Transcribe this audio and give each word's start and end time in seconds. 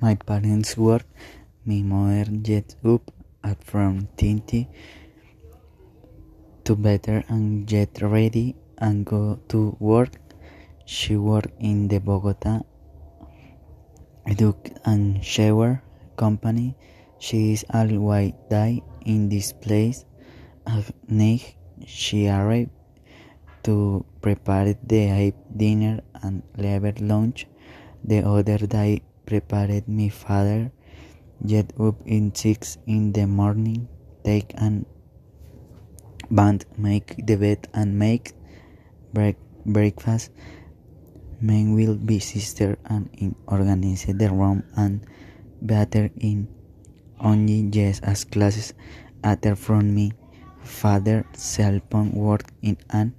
My 0.00 0.14
parents 0.14 0.78
work. 0.78 1.04
My 1.66 1.82
mother 1.82 2.24
gets 2.30 2.74
up 2.82 3.10
at 3.44 3.62
from 3.62 4.08
twenty 4.16 4.66
to 6.64 6.74
better 6.74 7.22
and 7.28 7.66
get 7.66 8.00
ready 8.00 8.56
and 8.78 9.04
go 9.04 9.38
to 9.48 9.76
work. 9.78 10.16
She 10.86 11.16
works 11.16 11.52
in 11.60 11.88
the 11.88 12.00
Bogota 12.00 12.62
Duck 14.36 14.70
and 14.86 15.22
Shower 15.22 15.82
company. 16.16 16.76
She 17.18 17.52
is 17.52 17.66
always 17.68 18.32
die 18.48 18.80
in 19.04 19.28
this 19.28 19.52
place. 19.52 20.06
At 20.66 20.88
night 21.10 21.56
she 21.84 22.26
arrived 22.26 22.70
to 23.64 24.06
prepare 24.22 24.72
the 24.82 25.34
dinner 25.54 26.00
and 26.22 26.42
leave 26.56 27.00
lunch. 27.02 27.46
The 28.02 28.24
other 28.24 28.64
day 28.66 29.02
prepared 29.30 29.86
my 29.86 30.08
father 30.10 30.72
get 31.46 31.72
up 31.78 31.94
in 32.04 32.34
six 32.34 32.76
in 32.86 33.12
the 33.12 33.26
morning, 33.26 33.88
take 34.24 34.52
an 34.56 34.84
band, 36.30 36.66
make 36.76 37.14
the 37.26 37.36
bed 37.36 37.68
and 37.72 37.98
make 37.98 38.32
break 39.14 39.36
breakfast. 39.64 40.30
Men 41.40 41.74
will 41.74 41.96
be 41.96 42.18
sister 42.18 42.76
and 42.84 43.08
in 43.16 43.34
organize 43.46 44.04
the 44.04 44.28
room 44.28 44.62
and 44.76 45.06
better 45.62 46.10
in 46.18 46.48
only 47.20 47.70
yes 47.72 48.00
as 48.00 48.24
classes 48.24 48.74
after 49.24 49.56
from 49.56 49.94
me 49.94 50.12
father 50.62 51.24
cell 51.32 51.80
phone 51.90 52.12
work 52.12 52.44
in 52.60 52.76
an 52.90 53.14